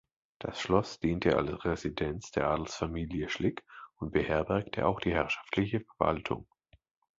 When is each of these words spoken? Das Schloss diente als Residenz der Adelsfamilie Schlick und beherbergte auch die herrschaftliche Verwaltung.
Das 0.39 0.59
Schloss 0.59 0.99
diente 0.99 1.37
als 1.37 1.63
Residenz 1.63 2.31
der 2.31 2.47
Adelsfamilie 2.47 3.29
Schlick 3.29 3.63
und 3.97 4.11
beherbergte 4.13 4.87
auch 4.87 4.99
die 4.99 5.13
herrschaftliche 5.13 5.81
Verwaltung. 5.81 6.47